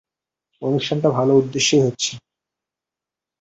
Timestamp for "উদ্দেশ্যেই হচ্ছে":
1.35-2.11